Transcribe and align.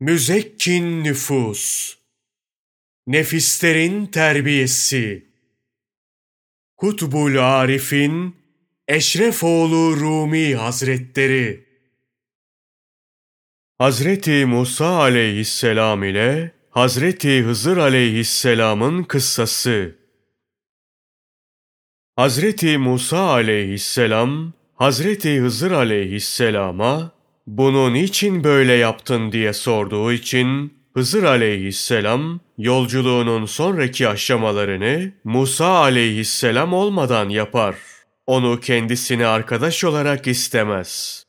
Müzekkin 0.00 1.04
nüfus, 1.04 1.94
nefislerin 3.06 4.06
terbiyesi, 4.06 5.26
Kutbul 6.76 7.36
Arif'in 7.36 8.36
Eşrefoğlu 8.88 9.96
Rumi 10.00 10.54
Hazretleri, 10.54 11.66
Hazreti 13.78 14.46
Musa 14.46 14.86
aleyhisselam 14.86 16.04
ile 16.04 16.52
Hazreti 16.70 17.42
Hızır 17.42 17.76
aleyhisselamın 17.76 19.02
kıssası. 19.02 19.96
Hazreti 22.16 22.78
Musa 22.78 23.20
aleyhisselam, 23.20 24.52
Hazreti 24.74 25.40
Hızır 25.40 25.70
aleyhisselama 25.70 27.19
bunu 27.46 27.92
niçin 27.92 28.44
böyle 28.44 28.72
yaptın 28.72 29.32
diye 29.32 29.52
sorduğu 29.52 30.12
için 30.12 30.80
Hızır 30.94 31.22
aleyhisselam 31.22 32.40
yolculuğunun 32.58 33.46
sonraki 33.46 34.08
aşamalarını 34.08 35.12
Musa 35.24 35.66
aleyhisselam 35.66 36.72
olmadan 36.72 37.28
yapar. 37.28 37.76
Onu 38.26 38.60
kendisine 38.60 39.26
arkadaş 39.26 39.84
olarak 39.84 40.26
istemez. 40.26 41.24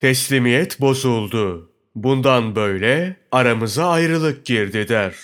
Teslimiyet 0.00 0.80
bozuldu. 0.80 1.70
Bundan 1.94 2.56
böyle 2.56 3.16
aramıza 3.32 3.88
ayrılık 3.90 4.46
girdi 4.46 4.88
der. 4.88 5.14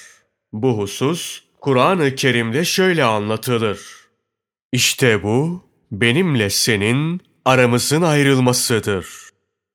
Bu 0.52 0.78
husus 0.78 1.42
Kur'an-ı 1.60 2.14
Kerim'de 2.14 2.64
şöyle 2.64 3.04
anlatılır. 3.04 3.80
İşte 4.72 5.22
bu 5.22 5.64
benimle 5.92 6.50
senin 6.50 7.20
aramızın 7.44 8.02
ayrılmasıdır. 8.02 9.27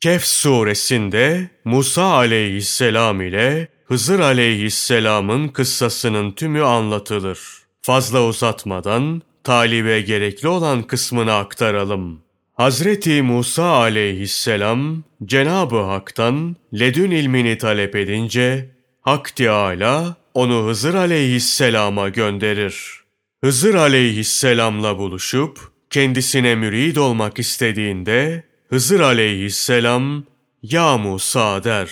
Kehf 0.03 0.25
suresinde 0.25 1.49
Musa 1.65 2.03
aleyhisselam 2.03 3.21
ile 3.21 3.67
Hızır 3.85 4.19
aleyhisselamın 4.19 5.47
kıssasının 5.47 6.31
tümü 6.31 6.63
anlatılır. 6.63 7.39
Fazla 7.81 8.25
uzatmadan 8.25 9.21
talibe 9.43 10.01
gerekli 10.01 10.47
olan 10.47 10.83
kısmını 10.83 11.33
aktaralım. 11.33 12.21
Hazreti 12.53 13.21
Musa 13.21 13.65
aleyhisselam 13.65 15.03
Cenab-ı 15.25 15.79
Hak'tan 15.81 16.55
ledün 16.73 17.11
ilmini 17.11 17.57
talep 17.57 17.95
edince 17.95 18.69
Hak 19.01 19.35
Teâlâ 19.35 20.15
onu 20.33 20.67
Hızır 20.67 20.93
aleyhisselama 20.93 22.09
gönderir. 22.09 23.03
Hızır 23.43 23.75
aleyhisselamla 23.75 24.97
buluşup 24.97 25.59
kendisine 25.89 26.55
mürid 26.55 26.95
olmak 26.95 27.39
istediğinde 27.39 28.43
Hızır 28.73 28.99
aleyhisselam 28.99 30.23
ya 30.63 30.97
Musa 30.97 31.63
der. 31.63 31.91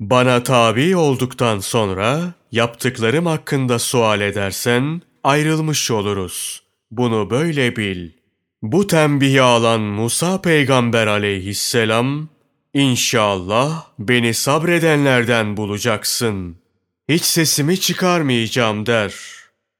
Bana 0.00 0.42
tabi 0.42 0.96
olduktan 0.96 1.58
sonra 1.58 2.32
yaptıklarım 2.52 3.26
hakkında 3.26 3.78
sual 3.78 4.20
edersen 4.20 5.02
ayrılmış 5.24 5.90
oluruz. 5.90 6.62
Bunu 6.90 7.30
böyle 7.30 7.76
bil.'' 7.76 8.12
Bu 8.62 8.86
tembihi 8.86 9.42
alan 9.42 9.80
Musa 9.80 10.42
peygamber 10.42 11.06
aleyhisselam, 11.06 12.28
İnşallah 12.74 13.86
beni 13.98 14.34
sabredenlerden 14.34 15.56
bulacaksın. 15.56 16.56
Hiç 17.08 17.22
sesimi 17.22 17.80
çıkarmayacağım 17.80 18.86
der. 18.86 19.14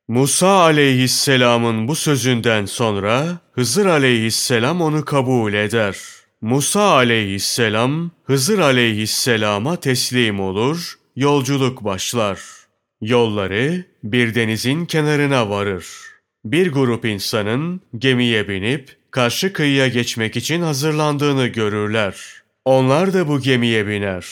Musa 0.08 0.48
aleyhisselamın 0.48 1.88
bu 1.88 1.96
sözünden 1.96 2.66
sonra 2.66 3.38
Hızır 3.52 3.86
aleyhisselam 3.86 4.80
onu 4.80 5.04
kabul 5.04 5.52
eder. 5.52 6.21
Musa 6.42 6.82
aleyhisselam 6.82 8.10
Hızır 8.24 8.58
aleyhisselama 8.58 9.76
teslim 9.76 10.40
olur, 10.40 10.94
yolculuk 11.16 11.84
başlar. 11.84 12.40
Yolları 13.00 13.84
bir 14.04 14.34
denizin 14.34 14.86
kenarına 14.86 15.50
varır. 15.50 15.86
Bir 16.44 16.72
grup 16.72 17.04
insanın 17.04 17.80
gemiye 17.98 18.48
binip 18.48 18.96
karşı 19.10 19.52
kıyıya 19.52 19.88
geçmek 19.88 20.36
için 20.36 20.62
hazırlandığını 20.62 21.46
görürler. 21.46 22.16
Onlar 22.64 23.12
da 23.12 23.28
bu 23.28 23.40
gemiye 23.40 23.86
biner. 23.86 24.26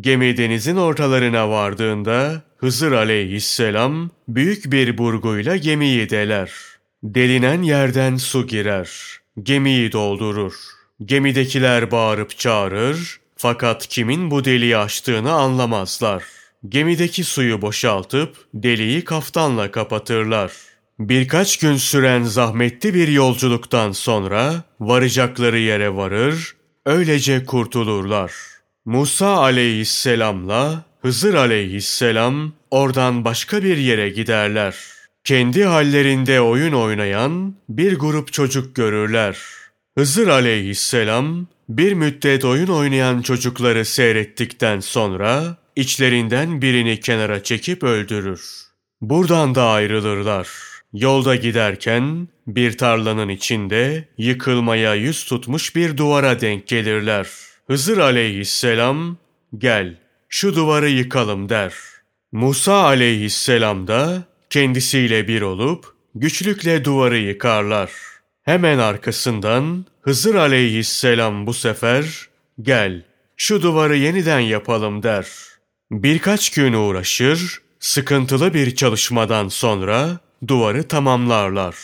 Gemi 0.00 0.36
denizin 0.36 0.76
ortalarına 0.76 1.50
vardığında 1.50 2.42
Hızır 2.56 2.92
aleyhisselam 2.92 4.10
büyük 4.28 4.72
bir 4.72 4.98
burguyla 4.98 5.56
gemiyi 5.56 6.10
deler. 6.10 6.52
Delinen 7.02 7.62
yerden 7.62 8.16
su 8.16 8.46
girer. 8.46 8.90
Gemiyi 9.42 9.92
doldurur. 9.92 10.54
Gemidekiler 11.04 11.90
bağırıp 11.90 12.38
çağırır 12.38 13.20
fakat 13.36 13.86
kimin 13.86 14.30
bu 14.30 14.44
deliği 14.44 14.76
açtığını 14.76 15.32
anlamazlar. 15.32 16.24
Gemideki 16.68 17.24
suyu 17.24 17.62
boşaltıp 17.62 18.36
deliği 18.54 19.04
kaftanla 19.04 19.70
kapatırlar.'' 19.70 20.74
Birkaç 20.98 21.56
gün 21.56 21.76
süren 21.76 22.22
zahmetli 22.22 22.94
bir 22.94 23.08
yolculuktan 23.08 23.92
sonra 23.92 24.62
varacakları 24.80 25.58
yere 25.58 25.94
varır, 25.94 26.56
öylece 26.86 27.44
kurtulurlar. 27.44 28.32
Musa 28.84 29.36
aleyhisselamla 29.36 30.84
Hızır 31.02 31.34
aleyhisselam 31.34 32.52
oradan 32.70 33.24
başka 33.24 33.64
bir 33.64 33.76
yere 33.76 34.08
giderler. 34.08 34.74
Kendi 35.24 35.64
hallerinde 35.64 36.40
oyun 36.40 36.72
oynayan 36.72 37.54
bir 37.68 37.98
grup 37.98 38.32
çocuk 38.32 38.76
görürler. 38.76 39.38
Hızır 39.98 40.28
aleyhisselam 40.28 41.46
bir 41.68 41.92
müddet 41.92 42.44
oyun 42.44 42.66
oynayan 42.66 43.22
çocukları 43.22 43.84
seyrettikten 43.84 44.80
sonra 44.80 45.56
içlerinden 45.76 46.62
birini 46.62 47.00
kenara 47.00 47.42
çekip 47.42 47.82
öldürür. 47.82 48.42
Buradan 49.00 49.54
da 49.54 49.64
ayrılırlar. 49.64 50.48
Yolda 50.92 51.36
giderken 51.36 52.28
bir 52.46 52.78
tarlanın 52.78 53.28
içinde 53.28 54.08
yıkılmaya 54.18 54.94
yüz 54.94 55.24
tutmuş 55.24 55.76
bir 55.76 55.96
duvara 55.96 56.40
denk 56.40 56.66
gelirler. 56.66 57.28
Hızır 57.66 57.98
aleyhisselam 57.98 59.16
gel 59.58 59.96
şu 60.28 60.54
duvarı 60.54 60.90
yıkalım 60.90 61.48
der. 61.48 61.74
Musa 62.32 62.74
aleyhisselam 62.74 63.86
da 63.86 64.24
kendisiyle 64.50 65.28
bir 65.28 65.42
olup 65.42 65.94
güçlükle 66.14 66.84
duvarı 66.84 67.18
yıkarlar. 67.18 68.13
Hemen 68.44 68.78
arkasından 68.78 69.84
Hızır 70.00 70.34
aleyhisselam 70.34 71.46
bu 71.46 71.54
sefer 71.54 72.28
gel 72.62 73.04
şu 73.36 73.62
duvarı 73.62 73.96
yeniden 73.96 74.40
yapalım 74.40 75.02
der. 75.02 75.26
Birkaç 75.90 76.50
gün 76.50 76.72
uğraşır, 76.72 77.58
sıkıntılı 77.80 78.54
bir 78.54 78.76
çalışmadan 78.76 79.48
sonra 79.48 80.18
duvarı 80.48 80.88
tamamlarlar. 80.88 81.76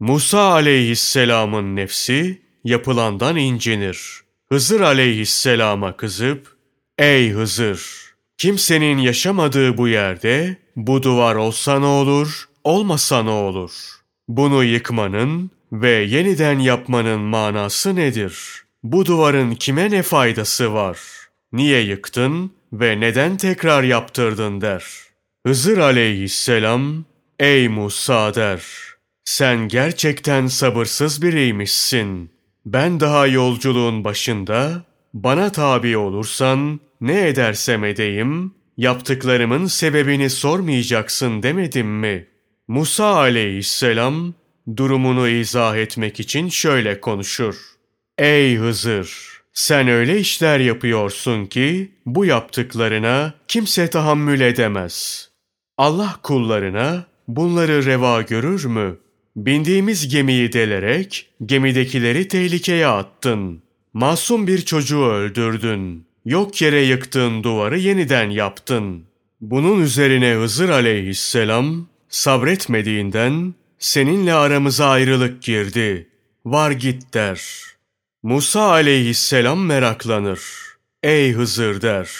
Musa 0.00 0.40
aleyhisselamın 0.40 1.76
nefsi 1.76 2.42
yapılandan 2.64 3.36
incinir. 3.36 4.20
Hızır 4.48 4.80
aleyhisselama 4.80 5.96
kızıp, 5.96 6.56
Ey 6.98 7.30
Hızır! 7.30 8.02
Kimsenin 8.38 8.98
yaşamadığı 8.98 9.76
bu 9.78 9.88
yerde 9.88 10.56
bu 10.76 11.02
duvar 11.02 11.34
olsa 11.34 11.78
ne 11.78 11.86
olur, 11.86 12.48
olmasa 12.64 13.22
ne 13.22 13.30
olur? 13.30 13.72
Bunu 14.28 14.64
yıkmanın 14.64 15.50
ve 15.72 15.90
yeniden 15.90 16.58
yapmanın 16.58 17.20
manası 17.20 17.96
nedir? 17.96 18.62
Bu 18.82 19.06
duvarın 19.06 19.54
kime 19.54 19.90
ne 19.90 20.02
faydası 20.02 20.74
var? 20.74 20.98
Niye 21.52 21.80
yıktın 21.80 22.52
ve 22.72 23.00
neden 23.00 23.36
tekrar 23.36 23.82
yaptırdın 23.82 24.60
der. 24.60 24.84
Hızır 25.46 25.78
aleyhisselam 25.78 27.04
Ey 27.38 27.68
Musa 27.68 28.34
der, 28.34 28.62
sen 29.24 29.68
gerçekten 29.68 30.46
sabırsız 30.46 31.22
biriymişsin. 31.22 32.30
Ben 32.66 33.00
daha 33.00 33.26
yolculuğun 33.26 34.04
başında, 34.04 34.84
bana 35.14 35.52
tabi 35.52 35.96
olursan 35.96 36.80
ne 37.00 37.28
edersem 37.28 37.84
edeyim, 37.84 38.54
yaptıklarımın 38.76 39.66
sebebini 39.66 40.30
sormayacaksın 40.30 41.42
demedim 41.42 41.88
mi? 41.88 42.26
Musa 42.68 43.06
aleyhisselam 43.16 44.34
durumunu 44.76 45.28
izah 45.28 45.76
etmek 45.76 46.20
için 46.20 46.48
şöyle 46.48 47.00
konuşur. 47.00 47.56
Ey 48.18 48.56
Hızır! 48.56 49.32
Sen 49.52 49.88
öyle 49.88 50.18
işler 50.20 50.60
yapıyorsun 50.60 51.46
ki 51.46 51.92
bu 52.06 52.24
yaptıklarına 52.24 53.34
kimse 53.48 53.90
tahammül 53.90 54.40
edemez. 54.40 55.28
Allah 55.78 56.16
kullarına 56.22 57.04
bunları 57.28 57.84
reva 57.84 58.22
görür 58.22 58.64
mü? 58.64 58.96
Bindiğimiz 59.36 60.08
gemiyi 60.08 60.52
delerek 60.52 61.28
gemidekileri 61.46 62.28
tehlikeye 62.28 62.86
attın. 62.86 63.62
Masum 63.92 64.46
bir 64.46 64.60
çocuğu 64.60 65.04
öldürdün. 65.04 66.06
Yok 66.24 66.62
yere 66.62 66.80
yıktığın 66.82 67.42
duvarı 67.42 67.78
yeniden 67.78 68.30
yaptın. 68.30 69.04
Bunun 69.40 69.82
üzerine 69.82 70.34
Hızır 70.34 70.68
aleyhisselam 70.68 71.86
sabretmediğinden 72.08 73.54
seninle 73.82 74.34
aramıza 74.34 74.88
ayrılık 74.88 75.42
girdi. 75.42 76.08
Var 76.44 76.70
git 76.70 77.14
der. 77.14 77.42
Musa 78.22 78.62
aleyhisselam 78.62 79.66
meraklanır. 79.66 80.40
Ey 81.02 81.32
Hızır 81.32 81.82
der. 81.82 82.10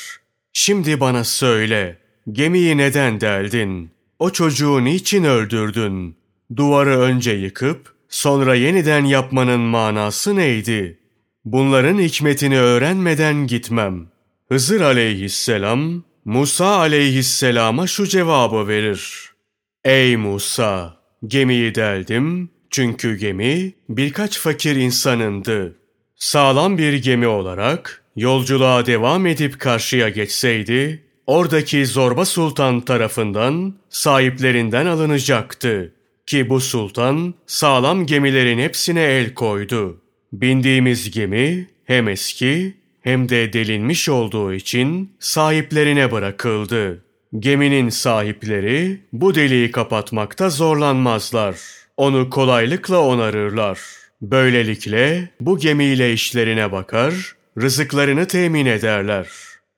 Şimdi 0.52 1.00
bana 1.00 1.24
söyle, 1.24 1.98
gemiyi 2.32 2.76
neden 2.76 3.20
deldin? 3.20 3.90
O 4.18 4.30
çocuğu 4.30 4.84
niçin 4.84 5.24
öldürdün? 5.24 6.16
Duvarı 6.56 7.00
önce 7.00 7.32
yıkıp, 7.32 7.94
sonra 8.08 8.54
yeniden 8.54 9.04
yapmanın 9.04 9.60
manası 9.60 10.36
neydi? 10.36 10.98
Bunların 11.44 11.98
hikmetini 11.98 12.58
öğrenmeden 12.60 13.46
gitmem. 13.46 14.08
Hızır 14.48 14.80
aleyhisselam, 14.80 16.02
Musa 16.24 16.66
aleyhisselama 16.66 17.86
şu 17.86 18.06
cevabı 18.06 18.68
verir. 18.68 19.30
Ey 19.84 20.16
Musa! 20.16 21.01
Gemiyi 21.26 21.74
deldim 21.74 22.50
çünkü 22.70 23.16
gemi 23.16 23.72
birkaç 23.88 24.38
fakir 24.38 24.76
insanındı. 24.76 25.76
Sağlam 26.16 26.78
bir 26.78 26.92
gemi 26.92 27.26
olarak 27.26 28.04
yolculuğa 28.16 28.86
devam 28.86 29.26
edip 29.26 29.60
karşıya 29.60 30.08
geçseydi, 30.08 31.02
oradaki 31.26 31.86
Zorba 31.86 32.24
Sultan 32.24 32.80
tarafından 32.80 33.74
sahiplerinden 33.90 34.86
alınacaktı. 34.86 35.94
Ki 36.26 36.48
bu 36.48 36.60
sultan 36.60 37.34
sağlam 37.46 38.06
gemilerin 38.06 38.58
hepsine 38.58 39.02
el 39.02 39.34
koydu. 39.34 40.00
Bindiğimiz 40.32 41.10
gemi 41.10 41.68
hem 41.84 42.08
eski 42.08 42.74
hem 43.00 43.28
de 43.28 43.52
delinmiş 43.52 44.08
olduğu 44.08 44.54
için 44.54 45.12
sahiplerine 45.20 46.12
bırakıldı. 46.12 47.04
Geminin 47.38 47.88
sahipleri 47.88 49.00
bu 49.12 49.34
deliği 49.34 49.70
kapatmakta 49.70 50.50
zorlanmazlar. 50.50 51.56
Onu 51.96 52.30
kolaylıkla 52.30 53.00
onarırlar. 53.00 53.80
Böylelikle 54.22 55.30
bu 55.40 55.58
gemiyle 55.58 56.12
işlerine 56.12 56.72
bakar, 56.72 57.32
rızıklarını 57.60 58.26
temin 58.26 58.66
ederler. 58.66 59.28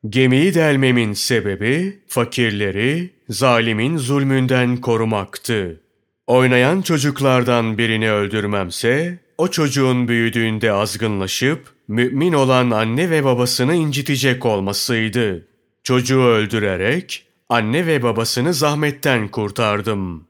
Gemiyi 0.08 0.54
delmemin 0.54 1.12
sebebi 1.12 1.98
fakirleri 2.08 3.10
zalimin 3.28 3.96
zulmünden 3.96 4.76
korumaktı. 4.76 5.80
Oynayan 6.26 6.82
çocuklardan 6.82 7.78
birini 7.78 8.10
öldürmemse 8.10 9.18
o 9.38 9.48
çocuğun 9.48 10.08
büyüdüğünde 10.08 10.72
azgınlaşıp 10.72 11.74
mümin 11.88 12.32
olan 12.32 12.70
anne 12.70 13.10
ve 13.10 13.24
babasını 13.24 13.74
incitecek 13.74 14.46
olmasıydı. 14.46 15.46
Çocuğu 15.84 16.22
öldürerek 16.22 17.23
anne 17.48 17.86
ve 17.86 18.02
babasını 18.02 18.54
zahmetten 18.54 19.28
kurtardım. 19.28 20.26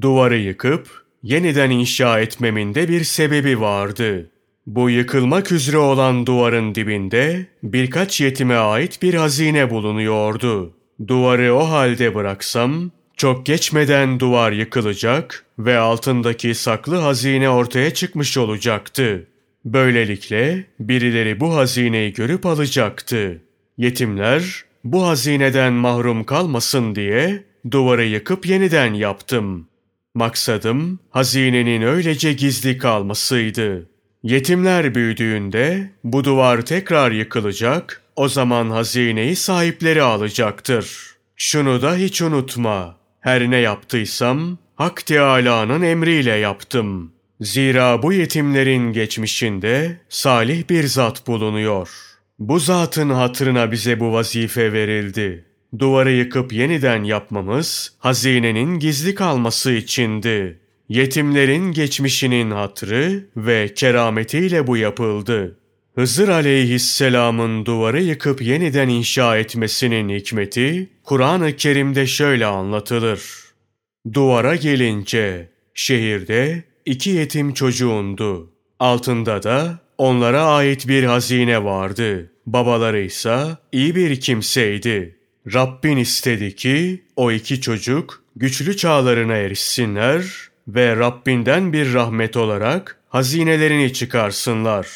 Duvarı 0.00 0.38
yıkıp 0.38 1.04
yeniden 1.22 1.70
inşa 1.70 2.20
etmemin 2.20 2.74
de 2.74 2.88
bir 2.88 3.04
sebebi 3.04 3.60
vardı. 3.60 4.30
Bu 4.66 4.90
yıkılmak 4.90 5.52
üzere 5.52 5.78
olan 5.78 6.26
duvarın 6.26 6.74
dibinde 6.74 7.46
birkaç 7.62 8.20
yetime 8.20 8.54
ait 8.54 9.02
bir 9.02 9.14
hazine 9.14 9.70
bulunuyordu. 9.70 10.74
Duvarı 11.06 11.54
o 11.54 11.70
halde 11.70 12.14
bıraksam 12.14 12.90
çok 13.16 13.46
geçmeden 13.46 14.20
duvar 14.20 14.52
yıkılacak 14.52 15.44
ve 15.58 15.78
altındaki 15.78 16.54
saklı 16.54 16.96
hazine 16.96 17.50
ortaya 17.50 17.94
çıkmış 17.94 18.36
olacaktı. 18.36 19.26
Böylelikle 19.64 20.64
birileri 20.80 21.40
bu 21.40 21.56
hazineyi 21.56 22.12
görüp 22.12 22.46
alacaktı. 22.46 23.42
Yetimler 23.78 24.64
bu 24.92 25.06
hazineden 25.06 25.72
mahrum 25.72 26.24
kalmasın 26.24 26.94
diye 26.94 27.44
duvarı 27.70 28.04
yıkıp 28.04 28.46
yeniden 28.46 28.94
yaptım. 28.94 29.68
Maksadım 30.14 30.98
hazinenin 31.10 31.82
öylece 31.82 32.32
gizli 32.32 32.78
kalmasıydı. 32.78 33.88
Yetimler 34.22 34.94
büyüdüğünde 34.94 35.90
bu 36.04 36.24
duvar 36.24 36.66
tekrar 36.66 37.12
yıkılacak, 37.12 38.02
o 38.16 38.28
zaman 38.28 38.70
hazineyi 38.70 39.36
sahipleri 39.36 40.02
alacaktır. 40.02 41.16
Şunu 41.36 41.82
da 41.82 41.96
hiç 41.96 42.22
unutma. 42.22 42.96
Her 43.20 43.50
ne 43.50 43.56
yaptıysam 43.56 44.58
Hak 44.76 45.06
Teâlâ'nın 45.06 45.82
emriyle 45.82 46.34
yaptım. 46.34 47.12
Zira 47.40 48.02
bu 48.02 48.12
yetimlerin 48.12 48.92
geçmişinde 48.92 50.00
salih 50.08 50.70
bir 50.70 50.84
zat 50.84 51.26
bulunuyor. 51.26 51.88
Bu 52.38 52.58
zatın 52.58 53.10
hatırına 53.10 53.72
bize 53.72 54.00
bu 54.00 54.12
vazife 54.12 54.72
verildi. 54.72 55.44
Duvarı 55.78 56.12
yıkıp 56.12 56.52
yeniden 56.52 57.04
yapmamız 57.04 57.94
hazinenin 57.98 58.78
gizli 58.78 59.14
kalması 59.14 59.72
içindi. 59.72 60.58
Yetimlerin 60.88 61.72
geçmişinin 61.72 62.50
hatırı 62.50 63.26
ve 63.36 63.74
kerametiyle 63.74 64.66
bu 64.66 64.76
yapıldı. 64.76 65.58
Hızır 65.94 66.28
aleyhisselamın 66.28 67.66
duvarı 67.66 68.02
yıkıp 68.02 68.42
yeniden 68.42 68.88
inşa 68.88 69.38
etmesinin 69.38 70.08
hikmeti 70.08 70.88
Kur'an-ı 71.04 71.56
Kerim'de 71.56 72.06
şöyle 72.06 72.46
anlatılır. 72.46 73.22
Duvara 74.12 74.56
gelince 74.56 75.48
şehirde 75.74 76.64
iki 76.86 77.10
yetim 77.10 77.54
çocuğundu. 77.54 78.50
Altında 78.78 79.42
da 79.42 79.78
onlara 79.98 80.44
ait 80.44 80.88
bir 80.88 81.04
hazine 81.04 81.64
vardı. 81.64 82.32
Babaları 82.46 83.00
ise 83.00 83.46
iyi 83.72 83.94
bir 83.94 84.20
kimseydi. 84.20 85.18
Rabbin 85.54 85.96
istedi 85.96 86.56
ki 86.56 87.02
o 87.16 87.32
iki 87.32 87.60
çocuk 87.60 88.22
güçlü 88.36 88.76
çağlarına 88.76 89.36
erişsinler 89.36 90.24
ve 90.68 90.96
Rabbinden 90.96 91.72
bir 91.72 91.94
rahmet 91.94 92.36
olarak 92.36 92.98
hazinelerini 93.08 93.92
çıkarsınlar. 93.92 94.88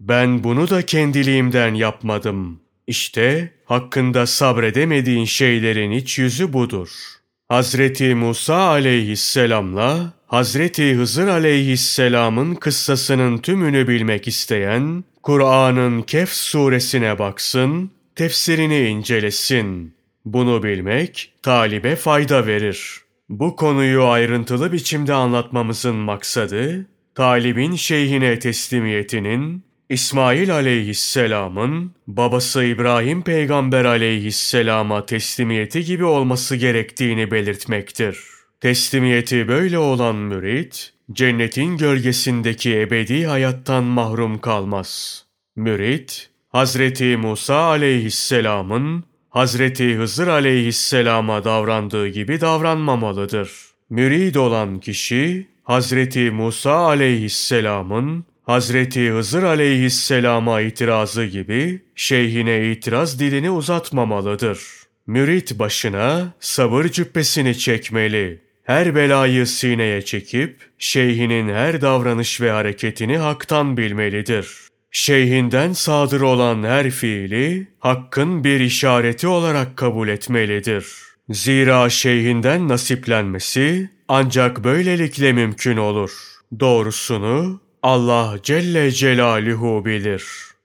Ben 0.00 0.44
bunu 0.44 0.70
da 0.70 0.82
kendiliğimden 0.82 1.74
yapmadım. 1.74 2.60
İşte 2.86 3.52
hakkında 3.64 4.26
sabredemediğin 4.26 5.24
şeylerin 5.24 5.90
iç 5.90 6.18
yüzü 6.18 6.52
budur. 6.52 7.15
Hazreti 7.48 8.14
Musa 8.14 8.56
aleyhisselamla 8.56 10.12
Hazreti 10.26 10.94
Hızır 10.94 11.28
aleyhisselamın 11.28 12.54
kıssasının 12.54 13.38
tümünü 13.38 13.88
bilmek 13.88 14.28
isteyen, 14.28 15.04
Kur'an'ın 15.22 16.02
Kehf 16.02 16.28
suresine 16.32 17.18
baksın, 17.18 17.90
tefsirini 18.14 18.78
incelesin. 18.78 19.94
Bunu 20.24 20.62
bilmek 20.62 21.32
talibe 21.42 21.96
fayda 21.96 22.46
verir. 22.46 23.00
Bu 23.28 23.56
konuyu 23.56 24.04
ayrıntılı 24.04 24.72
biçimde 24.72 25.14
anlatmamızın 25.14 25.96
maksadı, 25.96 26.86
talibin 27.14 27.74
şeyhine 27.74 28.38
teslimiyetinin, 28.38 29.64
İsmail 29.88 30.54
aleyhisselamın 30.54 31.94
babası 32.06 32.64
İbrahim 32.64 33.22
peygamber 33.22 33.84
aleyhisselama 33.84 35.06
teslimiyeti 35.06 35.84
gibi 35.84 36.04
olması 36.04 36.56
gerektiğini 36.56 37.30
belirtmektir. 37.30 38.18
Teslimiyeti 38.60 39.48
böyle 39.48 39.78
olan 39.78 40.16
mürit, 40.16 40.92
cennetin 41.12 41.76
gölgesindeki 41.76 42.80
ebedi 42.80 43.26
hayattan 43.26 43.84
mahrum 43.84 44.38
kalmaz. 44.38 45.24
Mürit, 45.56 46.30
Hazreti 46.48 47.16
Musa 47.16 47.56
aleyhisselamın 47.56 49.04
Hazreti 49.30 49.94
Hızır 49.94 50.28
aleyhisselama 50.28 51.44
davrandığı 51.44 52.08
gibi 52.08 52.40
davranmamalıdır. 52.40 53.50
Mürid 53.90 54.34
olan 54.34 54.80
kişi, 54.80 55.46
Hazreti 55.62 56.30
Musa 56.30 56.76
aleyhisselamın 56.76 58.24
Hazreti 58.46 59.10
Hızır 59.10 59.42
aleyhisselama 59.42 60.60
itirazı 60.60 61.24
gibi 61.24 61.82
şeyhine 61.94 62.70
itiraz 62.70 63.20
dilini 63.20 63.50
uzatmamalıdır. 63.50 64.60
Mürit 65.06 65.58
başına 65.58 66.34
sabır 66.40 66.84
cübbesini 66.84 67.58
çekmeli. 67.58 68.40
Her 68.64 68.94
belayı 68.94 69.46
sineye 69.46 70.02
çekip 70.02 70.56
şeyhinin 70.78 71.48
her 71.48 71.80
davranış 71.80 72.40
ve 72.40 72.50
hareketini 72.50 73.18
haktan 73.18 73.76
bilmelidir. 73.76 74.48
Şeyhinden 74.90 75.72
sadır 75.72 76.20
olan 76.20 76.62
her 76.62 76.90
fiili 76.90 77.66
hakkın 77.78 78.44
bir 78.44 78.60
işareti 78.60 79.28
olarak 79.28 79.76
kabul 79.76 80.08
etmelidir. 80.08 80.86
Zira 81.30 81.90
şeyhinden 81.90 82.68
nasiplenmesi 82.68 83.90
ancak 84.08 84.64
böylelikle 84.64 85.32
mümkün 85.32 85.76
olur. 85.76 86.12
Doğrusunu 86.60 87.65
Allah 87.88 88.36
Celle 88.42 88.90
Celaluhu 88.90 89.84
bilir.'' 89.84 90.55